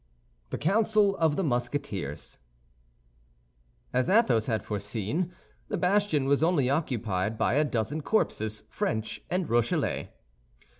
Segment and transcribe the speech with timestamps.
[0.49, 2.39] THE COUNCIL OF THE MUSKETEERS
[3.93, 5.31] As Athos had foreseen,
[5.67, 10.09] the bastion was only occupied by a dozen corpses, French and Rochellais.